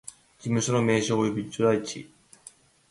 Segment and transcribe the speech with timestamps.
[0.39, 2.11] 事務所の名称及び所在地